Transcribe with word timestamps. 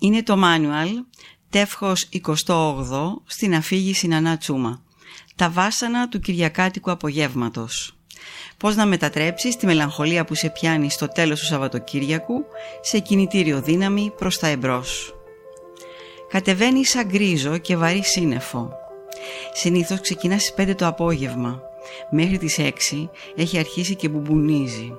Είναι 0.00 0.22
το 0.22 0.34
manual 0.44 0.88
τεύχος 1.50 2.08
28 2.46 2.62
στην 3.26 3.54
αφήγηση 3.54 4.08
Νανά 4.08 4.36
Τσούμα. 4.36 4.82
Τα 5.36 5.50
βάσανα 5.50 6.08
του 6.08 6.20
Κυριακάτικου 6.20 6.90
απογεύματος. 6.90 7.92
Πώς 8.56 8.76
να 8.76 8.86
μετατρέψεις 8.86 9.56
τη 9.56 9.66
μελαγχολία 9.66 10.24
που 10.24 10.34
σε 10.34 10.48
πιάνει 10.48 10.90
στο 10.90 11.08
τέλος 11.08 11.40
του 11.40 11.46
Σαββατοκύριακου 11.46 12.44
σε 12.80 12.98
κινητήριο 12.98 13.62
δύναμη 13.62 14.12
προς 14.16 14.38
τα 14.38 14.46
εμπρός. 14.46 15.14
Κατεβαίνει 16.28 16.84
σαν 16.84 17.06
γκρίζο 17.06 17.58
και 17.58 17.76
βαρύ 17.76 18.02
σύννεφο. 18.04 18.72
Συνήθως 19.52 20.00
ξεκινά 20.00 20.38
στις 20.38 20.54
5 20.56 20.74
το 20.74 20.86
απόγευμα. 20.86 21.60
Μέχρι 22.10 22.38
τις 22.38 22.58
6 22.58 23.10
έχει 23.36 23.58
αρχίσει 23.58 23.94
και 23.94 24.08
μπουμπουνίζει. 24.08 24.92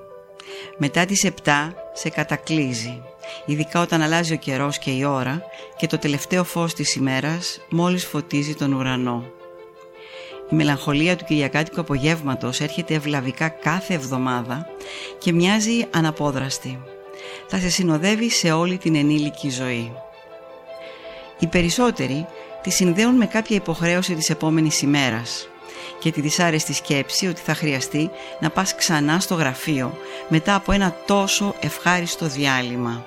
Μετά 0.78 1.04
τις 1.04 1.24
7 1.24 1.72
σε 1.92 2.08
κατακλίζει, 2.08 3.02
ειδικά 3.44 3.80
όταν 3.80 4.02
αλλάζει 4.02 4.32
ο 4.32 4.36
καιρός 4.36 4.78
και 4.78 4.90
η 4.90 5.04
ώρα 5.04 5.42
και 5.76 5.86
το 5.86 5.98
τελευταίο 5.98 6.44
φως 6.44 6.74
της 6.74 6.94
ημέρας 6.94 7.60
μόλις 7.68 8.06
φωτίζει 8.06 8.54
τον 8.54 8.72
ουρανό. 8.72 9.24
Η 10.50 10.54
μελαγχολία 10.54 11.16
του 11.16 11.24
Κυριακάτικου 11.24 11.80
απογεύματος 11.80 12.60
έρχεται 12.60 12.94
ευλαβικά 12.94 13.48
κάθε 13.48 13.94
εβδομάδα 13.94 14.66
και 15.18 15.32
μοιάζει 15.32 15.86
αναπόδραστη. 15.90 16.78
Θα 17.46 17.58
σε 17.58 17.68
συνοδεύει 17.68 18.30
σε 18.30 18.52
όλη 18.52 18.78
την 18.78 18.94
ενήλικη 18.94 19.50
ζωή. 19.50 19.92
Οι 21.38 21.46
περισσότεροι 21.46 22.26
τη 22.62 22.70
συνδέουν 22.70 23.14
με 23.14 23.26
κάποια 23.26 23.56
υποχρέωση 23.56 24.14
της 24.14 24.30
επόμενης 24.30 24.82
ημέρας 24.82 25.48
και 25.98 26.10
τη 26.10 26.20
δυσάρεστη 26.20 26.72
σκέψη 26.72 27.26
ότι 27.26 27.40
θα 27.40 27.54
χρειαστεί 27.54 28.10
να 28.40 28.50
πας 28.50 28.74
ξανά 28.74 29.20
στο 29.20 29.34
γραφείο 29.34 29.98
μετά 30.28 30.54
από 30.54 30.72
ένα 30.72 30.96
τόσο 31.06 31.54
ευχάριστο 31.60 32.26
διάλειμμα. 32.26 33.04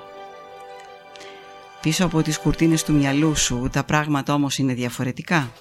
Πίσω 1.84 2.06
από 2.06 2.22
τις 2.22 2.40
κουρτίνες 2.40 2.84
του 2.84 2.94
μυαλού 2.94 3.36
σου 3.36 3.70
τα 3.72 3.84
πράγματα 3.84 4.34
όμως 4.34 4.58
είναι 4.58 4.74
διαφορετικά. 4.74 5.52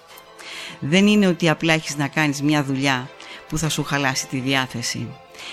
Δεν 0.81 1.07
είναι 1.07 1.27
ότι 1.27 1.49
απλά 1.49 1.73
έχεις 1.73 1.97
να 1.97 2.09
κάνεις 2.09 2.43
μια 2.43 2.65
δουλειά 2.65 3.11
που 3.49 3.59
θα 3.59 3.69
σου 3.69 3.83
χαλάσει 3.85 4.27
τη 4.27 4.39
διάθεση. 4.39 5.09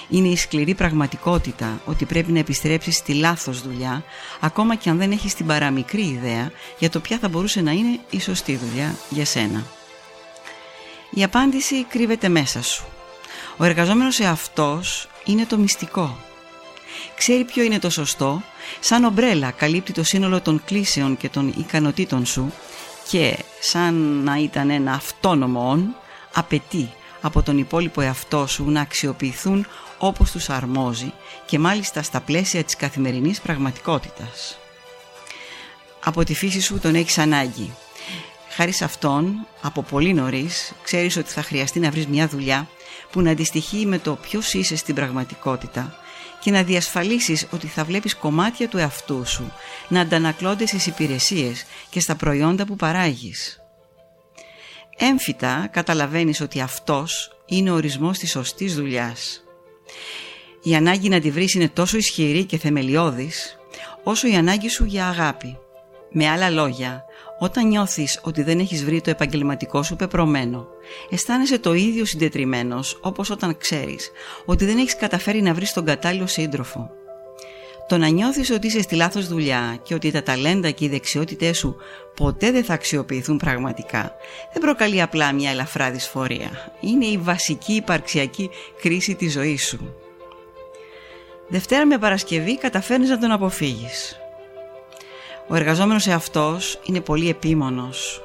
Είναι 0.09 0.27
η 0.27 0.35
σκληρή 0.35 0.73
πραγματικότητα 0.73 1.81
ότι 1.85 2.05
πρέπει 2.05 2.31
να 2.31 2.39
επιστρέψεις 2.39 2.95
στη 2.95 3.13
λάθος 3.13 3.61
δουλειά 3.61 4.03
ακόμα 4.39 4.75
και 4.75 4.89
αν 4.89 4.97
δεν 4.97 5.11
έχεις 5.11 5.33
την 5.33 5.45
παραμικρή 5.45 6.01
ιδέα 6.01 6.51
για 6.79 6.89
το 6.89 6.99
ποια 6.99 7.17
θα 7.17 7.27
μπορούσε 7.27 7.61
να 7.61 7.71
είναι 7.71 7.99
η 8.09 8.21
σωστή 8.21 8.55
δουλειά 8.55 8.95
για 9.09 9.25
σένα. 9.25 9.65
Η 11.09 11.23
απάντηση 11.23 11.83
κρύβεται 11.83 12.29
μέσα 12.29 12.63
σου. 12.63 12.85
Ο 13.57 13.63
εργαζόμενος 13.63 14.19
εαυτός 14.19 15.09
είναι 15.25 15.45
το 15.45 15.57
μυστικό. 15.57 16.17
Ξέρει 17.19 17.43
ποιο 17.43 17.63
είναι 17.63 17.79
το 17.79 17.89
σωστό, 17.89 18.41
σαν 18.79 19.03
ομπρέλα 19.03 19.51
καλύπτει 19.51 19.93
το 19.93 20.03
σύνολο 20.03 20.41
των 20.41 20.61
κλίσεων 20.65 21.17
και 21.17 21.29
των 21.29 21.53
ικανοτήτων 21.57 22.25
σου 22.25 22.53
και 23.09 23.37
σαν 23.59 23.93
να 24.23 24.37
ήταν 24.37 24.69
ένα 24.69 24.91
αυτόνομο 24.91 25.69
όν, 25.69 25.95
απαιτεί 26.33 26.89
από 27.21 27.41
τον 27.41 27.57
υπόλοιπο 27.57 28.01
εαυτό 28.01 28.47
σου 28.47 28.69
να 28.69 28.81
αξιοποιηθούν 28.81 29.67
όπως 29.97 30.31
τους 30.31 30.49
αρμόζει 30.49 31.13
και 31.45 31.59
μάλιστα 31.59 32.01
στα 32.01 32.21
πλαίσια 32.21 32.63
της 32.63 32.75
καθημερινής 32.75 33.41
πραγματικότητας. 33.41 34.57
Από 36.03 36.23
τη 36.23 36.33
φύση 36.33 36.61
σου 36.61 36.79
τον 36.79 36.95
έχεις 36.95 37.17
ανάγκη 37.17 37.73
χάρη 38.49 38.71
σε 38.71 38.83
αυτόν, 38.83 39.47
από 39.61 39.81
πολύ 39.81 40.13
νωρίς, 40.13 40.73
ξέρεις 40.83 41.17
ότι 41.17 41.31
θα 41.31 41.41
χρειαστεί 41.41 41.79
να 41.79 41.89
βρεις 41.89 42.07
μια 42.07 42.27
δουλειά 42.27 42.67
που 43.11 43.21
να 43.21 43.31
αντιστοιχεί 43.31 43.85
με 43.85 43.99
το 43.99 44.15
ποιος 44.15 44.53
είσαι 44.53 44.75
στην 44.75 44.95
πραγματικότητα 44.95 45.99
και 46.49 46.55
να 46.55 46.63
διασφαλίσεις 46.63 47.47
ότι 47.51 47.67
θα 47.67 47.83
βλέπεις 47.83 48.15
κομμάτια 48.15 48.67
του 48.67 48.77
εαυτού 48.77 49.25
σου 49.25 49.51
να 49.87 50.01
αντανακλώνται 50.01 50.65
στις 50.65 50.87
υπηρεσίες 50.87 51.65
και 51.89 51.99
στα 51.99 52.15
προϊόντα 52.15 52.65
που 52.65 52.75
παράγεις. 52.75 53.61
Έμφυτα 54.97 55.69
καταλαβαίνεις 55.71 56.41
ότι 56.41 56.61
αυτός 56.61 57.31
είναι 57.45 57.71
ο 57.71 57.73
ορισμός 57.73 58.17
της 58.17 58.31
σωστής 58.31 58.75
δουλειάς. 58.75 59.43
Η 60.63 60.75
ανάγκη 60.75 61.09
να 61.09 61.19
τη 61.19 61.31
βρεις 61.31 61.53
είναι 61.53 61.69
τόσο 61.69 61.97
ισχυρή 61.97 62.45
και 62.45 62.57
θεμελιώδης 62.57 63.57
όσο 64.03 64.27
η 64.27 64.35
ανάγκη 64.35 64.69
σου 64.69 64.85
για 64.85 65.07
αγάπη. 65.07 65.57
Με 66.11 66.29
άλλα 66.29 66.49
λόγια, 66.49 67.05
όταν 67.39 67.67
νιώθεις 67.67 68.19
ότι 68.23 68.43
δεν 68.43 68.59
έχεις 68.59 68.85
βρει 68.85 69.01
το 69.01 69.09
επαγγελματικό 69.09 69.83
σου 69.83 69.95
πεπρωμένο, 69.95 70.67
αισθάνεσαι 71.09 71.59
το 71.59 71.73
ίδιο 71.73 72.05
συντετριμένος 72.05 72.99
όπως 73.01 73.29
όταν 73.29 73.57
ξέρεις 73.57 74.11
ότι 74.45 74.65
δεν 74.65 74.77
έχεις 74.77 74.95
καταφέρει 74.95 75.41
να 75.41 75.53
βρεις 75.53 75.73
τον 75.73 75.85
κατάλληλο 75.85 76.27
σύντροφο. 76.27 76.89
Το 77.87 77.97
να 77.97 78.07
νιώθεις 78.07 78.49
ότι 78.49 78.67
είσαι 78.67 78.81
στη 78.81 78.95
λάθος 78.95 79.27
δουλειά 79.27 79.79
και 79.83 79.93
ότι 79.93 80.11
τα 80.11 80.23
ταλέντα 80.23 80.71
και 80.71 80.85
οι 80.85 80.89
δεξιότητές 80.89 81.57
σου 81.57 81.75
ποτέ 82.15 82.51
δεν 82.51 82.63
θα 82.63 82.73
αξιοποιηθούν 82.73 83.37
πραγματικά, 83.37 84.15
δεν 84.53 84.61
προκαλεί 84.61 85.01
απλά 85.01 85.33
μια 85.33 85.49
ελαφρά 85.49 85.91
δυσφορία. 85.91 86.73
Είναι 86.79 87.05
η 87.05 87.17
βασική 87.17 87.73
υπαρξιακή 87.73 88.49
κρίση 88.81 89.15
της 89.15 89.31
ζωής 89.31 89.67
σου. 89.67 89.95
Δευτέρα 91.47 91.85
με 91.85 91.97
Παρασκευή 91.97 92.57
καταφέρνεις 92.57 93.09
να 93.09 93.17
τον 93.17 93.31
αποφύγεις. 93.31 94.19
Ο 95.49 95.55
εργαζόμενος 95.55 96.07
εαυτός 96.07 96.79
είναι 96.83 97.01
πολύ 97.01 97.29
επίμονος, 97.29 98.21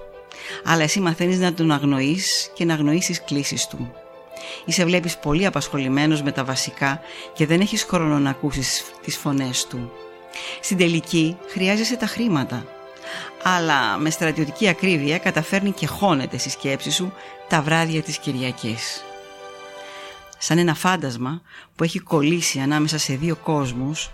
αλλά 0.65 0.83
εσύ 0.83 1.01
μαθαίνεις 1.01 1.39
να 1.39 1.55
τον 1.55 1.71
αγνοείς 1.71 2.51
και 2.55 2.65
να 2.65 2.75
αγνοείς 2.75 3.07
τις 3.07 3.25
κλήσεις 3.25 3.67
του. 3.67 3.95
Είσαι 4.65 4.85
βλέπεις 4.85 5.19
πολύ 5.19 5.47
απασχολημένος 5.47 6.23
με 6.23 6.33
τα 6.33 6.45
βασικά 6.45 7.01
και 7.33 7.47
δεν 7.47 7.61
έχεις 7.61 7.83
χρόνο 7.83 8.19
να 8.19 8.31
ακούσεις 8.31 8.85
τις 9.03 9.17
φωνές 9.17 9.67
του. 9.67 9.93
Στην 10.61 10.77
τελική 10.77 11.37
χρειάζεσαι 11.49 11.97
τα 11.97 12.07
χρήματα, 12.07 12.67
αλλά 13.43 13.97
με 13.99 14.11
στρατιωτική 14.11 14.69
ακρίβεια 14.69 15.19
καταφέρνει 15.19 15.71
και 15.71 15.87
χώνεται 15.87 16.39
στη 16.39 16.51
σκέψη 16.51 16.91
σου 16.91 17.13
τα 17.49 17.63
βράδια 17.63 18.03
της 18.03 18.19
Κυριακής. 18.19 19.05
Σαν 20.39 20.59
ένα 20.59 20.75
φάντασμα 20.75 21.43
που 21.77 21.85
έχει 21.85 21.99
κολλήσει 21.99 22.59
ανάμεσα 22.59 22.99
σε 22.99 23.15
δύο 23.15 23.37
κόσμους 23.37 24.11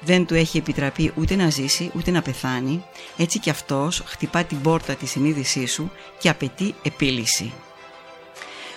δεν 0.00 0.26
του 0.26 0.34
έχει 0.34 0.58
επιτραπεί 0.58 1.12
ούτε 1.16 1.36
να 1.36 1.50
ζήσει 1.50 1.90
ούτε 1.96 2.10
να 2.10 2.22
πεθάνει, 2.22 2.84
έτσι 3.16 3.38
κι 3.38 3.50
αυτός 3.50 4.02
χτυπά 4.06 4.44
την 4.44 4.60
πόρτα 4.60 4.94
της 4.94 5.10
συνείδησής 5.10 5.72
σου 5.72 5.90
και 6.18 6.28
απαιτεί 6.28 6.74
επίλυση. 6.82 7.52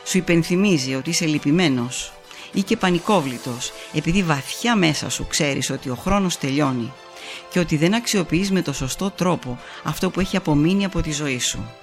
Σου 0.06 0.18
υπενθυμίζει 0.18 0.96
ότι 0.96 1.10
είσαι 1.10 1.26
λυπημένος 1.26 2.14
ή 2.54 2.62
και 2.62 2.78
πανικόβλητος 2.78 3.72
επειδή 3.94 4.24
βαθιά 4.24 4.76
μέσα 4.76 5.10
σου 5.10 5.28
ξέρεις 5.28 5.70
ότι 5.70 5.90
ο 5.90 5.96
χρόνος 5.96 6.38
τελειώνει 6.38 6.92
και 7.50 7.60
ότι 7.60 7.78
δεν 7.78 7.94
αξιοποιείς 7.94 8.52
με 8.52 8.62
το 8.62 8.74
σωστό 8.74 9.12
τρόπο 9.12 9.60
αυτό 9.84 10.10
που 10.10 10.20
έχει 10.20 10.38
απομείνει 10.38 10.86
από 10.86 11.02
τη 11.02 11.12
ζωή 11.12 11.40
σου. 11.40 11.83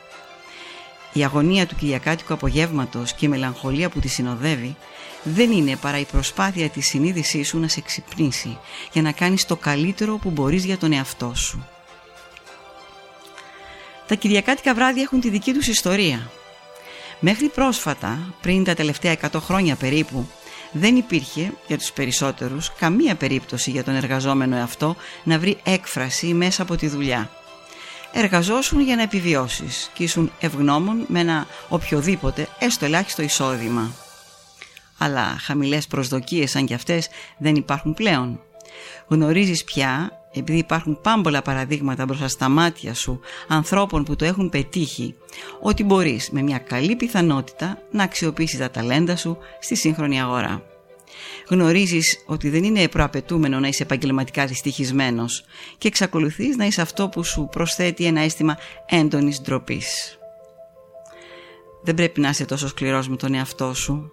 Η 1.12 1.24
αγωνία 1.24 1.66
του 1.66 1.74
Κυριακάτικου 1.74 2.32
απογεύματος 2.32 3.12
και 3.12 3.26
η 3.26 3.28
μελαγχολία 3.28 3.88
που 3.88 4.00
τη 4.00 4.08
συνοδεύει 4.08 4.76
δεν 5.22 5.50
είναι 5.50 5.76
παρά 5.76 5.98
η 5.98 6.04
προσπάθεια 6.04 6.68
της 6.68 6.86
συνείδησής 6.86 7.48
σου 7.48 7.58
να 7.58 7.68
σε 7.68 7.80
ξυπνήσει 7.80 8.58
για 8.92 9.02
να 9.02 9.12
κάνεις 9.12 9.46
το 9.46 9.56
καλύτερο 9.56 10.16
που 10.16 10.30
μπορείς 10.30 10.64
για 10.64 10.78
τον 10.78 10.92
εαυτό 10.92 11.32
σου. 11.34 11.66
Τα 14.06 14.14
Κυριακάτικα 14.14 14.74
βράδια 14.74 15.02
έχουν 15.02 15.20
τη 15.20 15.28
δική 15.28 15.52
τους 15.52 15.66
ιστορία. 15.66 16.30
Μέχρι 17.20 17.48
πρόσφατα, 17.48 18.34
πριν 18.40 18.64
τα 18.64 18.74
τελευταία 18.74 19.16
100 19.32 19.40
χρόνια 19.40 19.76
περίπου, 19.76 20.28
δεν 20.72 20.96
υπήρχε 20.96 21.52
για 21.66 21.78
τους 21.78 21.92
περισσότερους 21.92 22.72
καμία 22.78 23.14
περίπτωση 23.14 23.70
για 23.70 23.84
τον 23.84 23.94
εργαζόμενο 23.94 24.56
εαυτό 24.56 24.96
να 25.24 25.38
βρει 25.38 25.58
έκφραση 25.62 26.26
μέσα 26.26 26.62
από 26.62 26.76
τη 26.76 26.88
δουλειά. 26.88 27.30
Εργαζόσουν 28.12 28.80
για 28.80 28.96
να 28.96 29.02
επιβιώσεις 29.02 29.90
και 29.94 30.02
ήσουν 30.02 30.32
ευγνώμων 30.40 31.04
με 31.08 31.20
ένα 31.20 31.46
οποιοδήποτε 31.68 32.48
έστω 32.58 32.84
ελάχιστο 32.84 33.22
εισόδημα 33.22 33.90
αλλά 35.02 35.36
χαμηλές 35.40 35.86
προσδοκίες 35.86 36.50
σαν 36.50 36.66
κι 36.66 36.74
αυτές 36.74 37.08
δεν 37.38 37.54
υπάρχουν 37.54 37.94
πλέον. 37.94 38.40
Γνωρίζεις 39.08 39.64
πια, 39.64 40.10
επειδή 40.32 40.58
υπάρχουν 40.58 41.00
πάμπολα 41.02 41.42
παραδείγματα 41.42 42.04
μπροστά 42.04 42.28
στα 42.28 42.48
μάτια 42.48 42.94
σου 42.94 43.20
ανθρώπων 43.48 44.04
που 44.04 44.16
το 44.16 44.24
έχουν 44.24 44.48
πετύχει, 44.48 45.14
ότι 45.60 45.84
μπορείς 45.84 46.30
με 46.30 46.42
μια 46.42 46.58
καλή 46.58 46.96
πιθανότητα 46.96 47.78
να 47.90 48.02
αξιοποιήσεις 48.02 48.58
τα 48.58 48.70
ταλέντα 48.70 49.16
σου 49.16 49.38
στη 49.60 49.74
σύγχρονη 49.74 50.20
αγορά. 50.20 50.62
Γνωρίζεις 51.50 52.22
ότι 52.26 52.48
δεν 52.48 52.64
είναι 52.64 52.88
προαπαιτούμενο 52.88 53.60
να 53.60 53.68
είσαι 53.68 53.82
επαγγελματικά 53.82 54.46
δυστυχισμένος 54.46 55.44
και 55.78 55.88
εξακολουθείς 55.88 56.56
να 56.56 56.64
είσαι 56.64 56.80
αυτό 56.80 57.08
που 57.08 57.24
σου 57.24 57.48
προσθέτει 57.50 58.04
ένα 58.04 58.20
αίσθημα 58.20 58.58
έντονης 58.86 59.40
ντροπής. 59.40 60.18
Δεν 61.82 61.94
πρέπει 61.94 62.20
να 62.20 62.28
είσαι 62.28 62.44
τόσο 62.44 62.68
σκληρός 62.68 63.08
με 63.08 63.16
τον 63.16 63.34
εαυτό 63.34 63.74
σου 63.74 64.12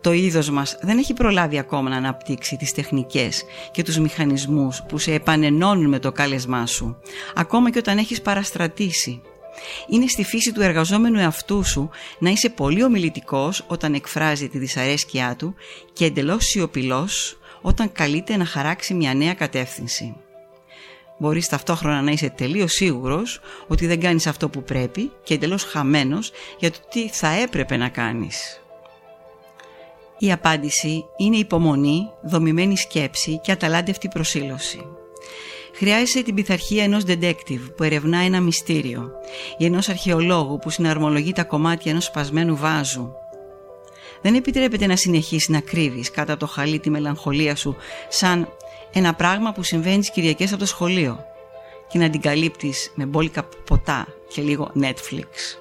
το 0.00 0.12
είδος 0.12 0.50
μας 0.50 0.78
δεν 0.80 0.98
έχει 0.98 1.12
προλάβει 1.12 1.58
ακόμα 1.58 1.90
να 1.90 1.96
αναπτύξει 1.96 2.56
τις 2.56 2.72
τεχνικές 2.72 3.44
και 3.70 3.82
τους 3.82 3.98
μηχανισμούς 3.98 4.82
που 4.88 4.98
σε 4.98 5.12
επανενώνουν 5.12 5.88
με 5.88 5.98
το 5.98 6.12
κάλεσμά 6.12 6.66
σου, 6.66 6.96
ακόμα 7.34 7.70
και 7.70 7.78
όταν 7.78 7.98
έχεις 7.98 8.22
παραστρατήσει. 8.22 9.22
Είναι 9.88 10.06
στη 10.06 10.24
φύση 10.24 10.52
του 10.52 10.62
εργαζόμενου 10.62 11.18
εαυτού 11.18 11.64
σου 11.64 11.90
να 12.18 12.30
είσαι 12.30 12.48
πολύ 12.48 12.84
ομιλητικός 12.84 13.64
όταν 13.66 13.94
εκφράζει 13.94 14.48
τη 14.48 14.58
δυσαρέσκειά 14.58 15.36
του 15.36 15.54
και 15.92 16.04
εντελώς 16.04 16.44
σιωπηλός 16.44 17.38
όταν 17.60 17.92
καλείται 17.92 18.36
να 18.36 18.44
χαράξει 18.44 18.94
μια 18.94 19.14
νέα 19.14 19.34
κατεύθυνση. 19.34 20.16
μπορείς 21.18 21.48
ταυτόχρονα 21.48 22.02
να 22.02 22.10
είσαι 22.10 22.30
τελείως 22.30 22.72
σίγουρος 22.72 23.40
ότι 23.68 23.86
δεν 23.86 24.00
κάνεις 24.00 24.26
αυτό 24.26 24.48
που 24.48 24.62
πρέπει 24.62 25.12
και 25.22 25.34
εντελώς 25.34 25.64
χαμένος 25.64 26.32
για 26.58 26.70
το 26.70 26.78
τι 26.90 27.08
θα 27.08 27.28
έπρεπε 27.28 27.76
να 27.76 27.88
κάνεις. 27.88 28.60
Η 30.18 30.32
απάντηση 30.32 31.04
είναι 31.16 31.36
υπομονή, 31.36 32.10
δομημένη 32.22 32.76
σκέψη 32.76 33.38
και 33.38 33.52
αταλάντευτη 33.52 34.08
προσήλωση. 34.08 34.99
Χρειάζεσαι 35.80 36.22
την 36.22 36.34
πειθαρχία 36.34 36.84
ενός 36.84 37.02
detective 37.06 37.60
που 37.76 37.82
ερευνά 37.82 38.18
ένα 38.18 38.40
μυστήριο 38.40 39.10
ή 39.58 39.64
ενός 39.64 39.88
αρχαιολόγου 39.88 40.58
που 40.58 40.70
συναρμολογεί 40.70 41.32
τα 41.32 41.44
κομμάτια 41.44 41.90
ενός 41.90 42.04
σπασμένου 42.04 42.56
βάζου. 42.56 43.12
Δεν 44.22 44.34
επιτρέπεται 44.34 44.86
να 44.86 44.96
συνεχίσεις 44.96 45.48
να 45.48 45.60
κρύβεις 45.60 46.10
κάτω 46.10 46.30
από 46.32 46.40
το 46.40 46.46
χαλί 46.46 46.78
τη 46.78 46.90
μελαγχολία 46.90 47.56
σου 47.56 47.76
σαν 48.08 48.48
ένα 48.92 49.14
πράγμα 49.14 49.52
που 49.52 49.62
συμβαίνει 49.62 49.98
τις 49.98 50.10
Κυριακές 50.10 50.50
από 50.50 50.60
το 50.60 50.66
σχολείο 50.66 51.24
και 51.88 51.98
να 51.98 52.10
την 52.10 52.20
καλύπτεις 52.20 52.92
με 52.94 53.04
μπόλικα 53.04 53.48
ποτά 53.66 54.06
και 54.28 54.42
λίγο 54.42 54.72
Netflix. 54.80 55.60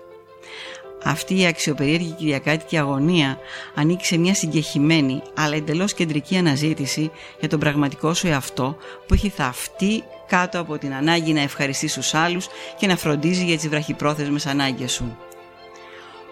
Αυτή 1.04 1.40
η 1.40 1.46
αξιοπερίεργη 1.46 2.12
κυριακάτικη 2.12 2.78
αγωνία 2.78 3.38
ανήκει 3.76 4.06
σε 4.06 4.18
μια 4.18 4.34
συγκεχημένη 4.34 5.22
αλλά 5.36 5.56
εντελώς 5.56 5.94
κεντρική 5.94 6.38
αναζήτηση 6.38 7.12
για 7.40 7.50
τον 7.50 7.60
πραγματικό 7.60 8.14
σου 8.14 8.28
εαυτό 8.28 8.78
που 9.08 9.14
έχει 9.14 9.30
θαυτεί 9.30 10.04
κάτω 10.28 10.60
από 10.60 10.78
την 10.78 10.94
ανάγκη 10.94 11.34
να 11.34 11.42
ευχαριστείς 11.42 11.94
τους 11.94 12.14
άλλους 12.14 12.48
και 12.78 12.88
να 12.88 12.96
φροντίζει 12.96 13.46
για 13.46 13.58
τις 13.58 13.70
βραχυπρόθεσμες 13.70 14.46
ανάγκες 14.46 14.92
σου. 14.92 15.18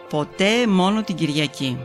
Ποτέ 0.09 0.67
μόνο 0.67 1.03
την 1.03 1.15
Κυριακή. 1.15 1.77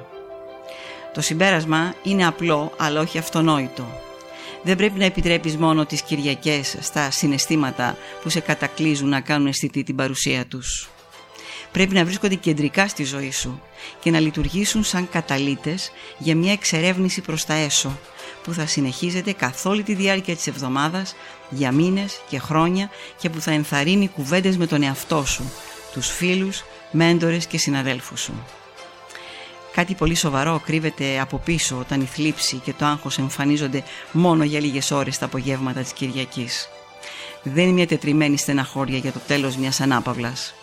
Το 1.15 1.21
συμπέρασμα 1.21 1.95
είναι 2.03 2.27
απλό 2.27 2.73
αλλά 2.77 3.01
όχι 3.01 3.19
αυτονόητο. 3.19 3.87
Δεν 4.63 4.77
πρέπει 4.77 4.99
να 4.99 5.05
επιτρέπεις 5.05 5.57
μόνο 5.57 5.87
τις 5.87 6.03
Κυριακές 6.03 6.77
στα 6.81 7.11
συναισθήματα 7.11 7.97
που 8.23 8.29
σε 8.29 8.41
κατακλείζουν 8.41 9.09
να 9.09 9.21
κάνουν 9.21 9.47
αισθητή 9.47 9.83
την 9.83 9.97
παρουσία 9.97 10.47
τους. 10.47 10.91
Πρέπει 11.73 11.95
να 11.95 12.05
βρίσκονται 12.05 12.35
κεντρικά 12.35 12.89
στη 12.89 13.05
ζωή 13.05 13.31
σου 13.31 13.63
και 14.01 14.11
να 14.11 14.21
λειτουργήσουν 14.21 14.85
σαν 14.85 15.09
καταλήτες 15.09 15.93
για 16.19 16.37
μια 16.37 16.53
εξερεύνηση 16.53 17.21
προς 17.21 17.45
τα 17.45 17.55
έσω 17.55 17.99
που 18.43 18.53
θα 18.53 18.67
συνεχίζεται 18.67 19.33
καθ' 19.33 19.67
όλη 19.67 19.83
τη 19.83 19.95
διάρκεια 19.95 20.37
της 20.37 20.47
εβδομάδας 20.47 21.15
για 21.51 21.73
μήνες 21.73 22.21
και 22.29 22.39
χρόνια 22.39 22.91
και 23.19 23.31
που 23.31 23.41
θα 23.41 23.51
ενθαρρύνει 23.51 24.09
κουβέντες 24.09 24.57
με 24.57 24.67
τον 24.67 24.83
εαυτό 24.83 25.25
σου, 25.25 25.53
τους 25.93 26.09
φίλους, 26.09 26.65
μέντορες 26.91 27.47
και 27.47 27.59
συναδέλφους 27.59 28.21
σου. 28.21 28.45
Κάτι 29.73 29.95
πολύ 29.95 30.15
σοβαρό 30.15 30.63
κρύβεται 30.65 31.21
από 31.21 31.39
πίσω 31.39 31.79
όταν 31.79 32.01
η 32.01 32.05
θλίψη 32.05 32.57
και 32.57 32.73
το 32.73 32.85
άγχος 32.85 33.19
εμφανίζονται 33.19 33.83
μόνο 34.13 34.45
για 34.45 34.61
λίγες 34.61 34.91
ώρες 34.91 35.19
τα 35.19 35.25
απογεύματα 35.25 35.81
της 35.81 35.93
Κυριακής. 35.93 36.69
Δεν 37.43 37.65
είναι 37.65 37.73
μια 37.73 37.87
τετριμένη 37.87 38.39
στεναχώρια 38.39 38.99
για 38.99 39.13
το 39.13 39.21
τέλος 39.27 39.57
μιας 39.57 39.81
ανάπαυλας. 39.81 40.55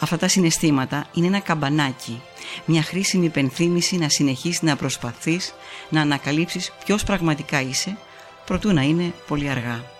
Αυτά 0.00 0.16
τα 0.16 0.28
συναισθήματα 0.28 1.06
είναι 1.14 1.26
ένα 1.26 1.40
καμπανάκι, 1.40 2.22
μια 2.64 2.82
χρήσιμη 2.82 3.24
υπενθύμηση 3.24 3.96
να 3.96 4.08
συνεχίσεις 4.08 4.62
να 4.62 4.76
προσπαθείς 4.76 5.54
να 5.88 6.00
ανακαλύψεις 6.00 6.72
ποιος 6.84 7.04
πραγματικά 7.04 7.60
είσαι, 7.60 7.96
προτού 8.46 8.72
να 8.72 8.82
είναι 8.82 9.12
πολύ 9.26 9.48
αργά. 9.48 9.98